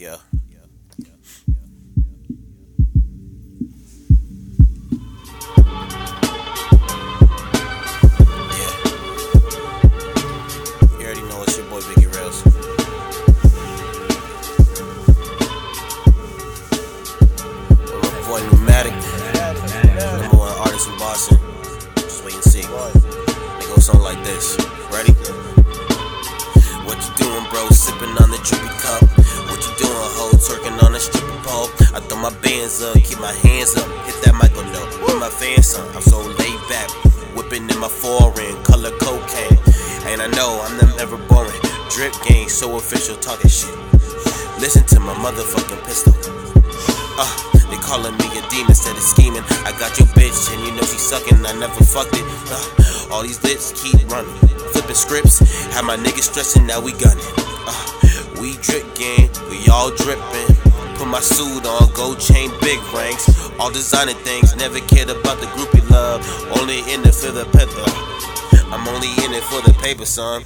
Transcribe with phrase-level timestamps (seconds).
[0.00, 0.16] Yeah.
[20.22, 21.38] Number one artist in Boston.
[21.96, 22.60] Just wait and see.
[22.60, 22.66] It
[23.68, 24.79] goes something like this.
[30.40, 31.68] Twerking on the stripper pole.
[31.92, 33.84] I throw my bands up, keep my hands up.
[34.08, 34.88] Hit that mic on note.
[35.04, 35.84] With my fans on.
[35.94, 36.88] I'm so laid back.
[37.36, 39.60] Whipping in my foreign color cocaine.
[40.08, 41.60] And I know I'm never boring.
[41.92, 43.74] Drip game, so official, talking shit.
[44.58, 46.16] Listen to my motherfucking pistol.
[47.20, 47.28] Uh,
[47.68, 49.44] they calling me a demon instead of scheming.
[49.68, 51.44] I got your bitch and you know she sucking.
[51.44, 52.24] I never fucked it.
[52.48, 54.32] Uh, all these lips keep running.
[54.72, 55.40] Flipping scripts,
[55.76, 56.66] have my niggas stressing.
[56.66, 57.24] Now we gunning.
[57.68, 57.99] Uh,
[58.40, 60.56] we drip gang, we all dripping.
[60.96, 63.28] Put my suit on, gold chain, big ranks.
[63.58, 66.24] All designer things, never cared about the groupie love.
[66.58, 67.84] Only in it for the pepper.
[68.72, 70.42] I'm only in it for the paper, son.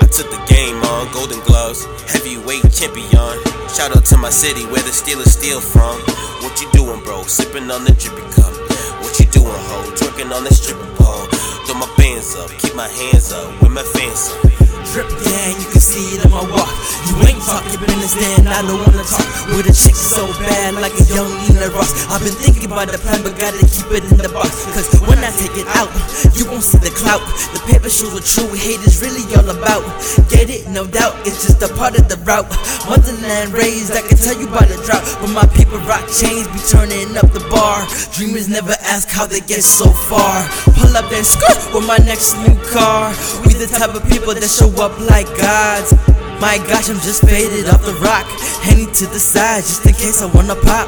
[0.00, 3.40] I took the game on, golden gloves, heavyweight champion.
[3.72, 5.96] Shout out to my city where the Steelers steal from.
[6.44, 7.22] What you doing, bro?
[7.22, 8.52] Sipping on the drippy cup.
[9.00, 9.90] What you doing, ho?
[9.96, 11.24] Twerking on the stripper pole.
[11.64, 14.61] Throw my bands up, keep my hands up with my fans up.
[14.92, 16.68] Drip gang, you can see it in my walk.
[17.08, 19.24] You ain't talking business, then I don't wanna talk.
[19.56, 21.96] With a chick so bad, like a young Diana Ross.
[22.12, 24.68] I've been thinking about the plan, but gotta keep it in the box.
[24.76, 25.88] Cause when I take it out,
[26.36, 27.24] you won't see the clout.
[27.56, 29.80] The paper shows what true hate is really all about.
[30.28, 30.68] Get it?
[30.68, 32.52] No doubt, it's just a part of the route.
[32.84, 35.00] Motherland raised, I can tell you about the drought.
[35.24, 37.80] But my people rock chains be turning up the bar.
[38.12, 40.44] Dreamers never ask how they get so far.
[40.92, 43.08] Pull up and skirt with my next new car.
[43.48, 45.96] We the type of people that show up like gods.
[46.36, 48.28] My gosh, I'm just faded off the rock.
[48.60, 50.84] Henny to the side, just in case I wanna pop.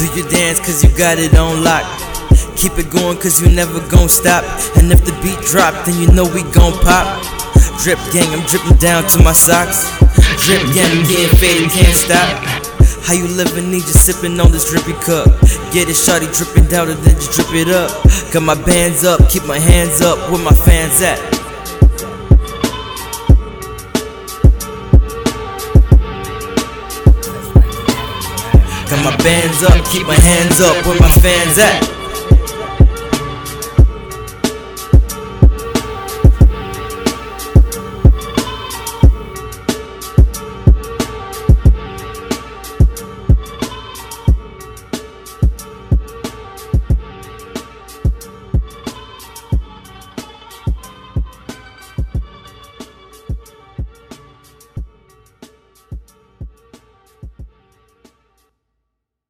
[0.00, 1.84] Do your dance, cause you got it on lock.
[2.56, 4.48] Keep it going, cause you never gon' stop.
[4.80, 7.20] And if the beat drop, then you know we gon' pop.
[7.84, 9.92] Drip gang, I'm dripping down to my socks.
[10.48, 12.57] Drip gang, I'm getting faded, can't stop.
[13.08, 15.24] How you living, need you sipping on this drippy cup.
[15.72, 17.88] Get it shawty dripping down and then just drip it up.
[18.34, 21.18] Got my bands up, keep my hands up, where my fans at?
[28.90, 31.97] Got my bands up, keep my hands up, where my fans at?